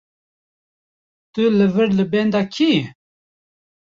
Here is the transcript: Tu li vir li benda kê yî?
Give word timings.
Tu 1.37 1.43
li 1.57 1.67
vir 1.75 1.89
li 1.97 2.05
benda 2.11 2.41
kê 2.53 2.69
yî? 2.75 2.81